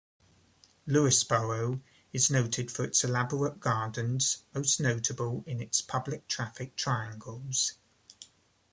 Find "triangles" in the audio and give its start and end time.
6.75-7.73